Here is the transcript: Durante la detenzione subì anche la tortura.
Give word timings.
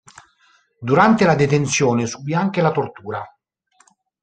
Durante 0.79 1.25
la 1.25 1.35
detenzione 1.35 2.07
subì 2.07 2.33
anche 2.33 2.59
la 2.61 2.71
tortura. 2.71 3.23